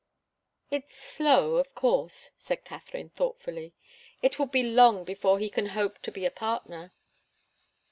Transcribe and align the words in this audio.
"It's 0.71 0.95
slow, 0.95 1.57
of 1.57 1.75
course," 1.75 2.31
said 2.35 2.65
Katharine, 2.65 3.09
thoughtfully. 3.11 3.75
"It 4.23 4.39
will 4.39 4.47
be 4.47 4.63
long 4.63 5.03
before 5.03 5.37
he 5.37 5.47
can 5.47 5.67
hope 5.77 5.99
to 6.01 6.11
be 6.11 6.25
a 6.25 6.31
partner." 6.31 6.91